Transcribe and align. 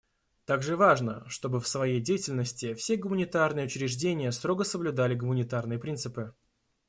Также 0.45 0.77
важно, 0.77 1.29
чтобы 1.29 1.59
в 1.61 1.67
своей 1.67 2.01
деятельности 2.01 2.73
все 2.73 2.97
гуманитарные 2.97 3.67
учреждения 3.67 4.31
строго 4.31 4.63
соблюдали 4.63 5.13
гуманитарные 5.13 5.77
принципы. 5.77 6.33